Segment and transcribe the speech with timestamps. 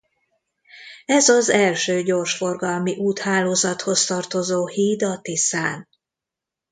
[1.05, 5.87] Ez az első gyorsforgalmi úthálózathoz tartozó híd a Tiszán.